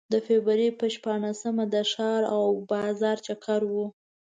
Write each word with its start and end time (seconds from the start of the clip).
د 0.13 0.15
فبروري 0.27 0.69
په 0.79 0.85
شپاړسمه 0.95 1.63
د 1.73 1.75
ښار 1.91 2.21
او 2.35 2.43
بازار 2.71 3.17
چکر 3.27 3.61
و. 3.71 3.73